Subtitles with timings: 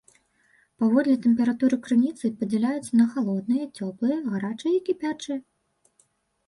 [0.83, 5.37] Паводле тэмпературы крыніцы падзяляюцца на халодныя, цёплыя, гарачыя і кіпячыя.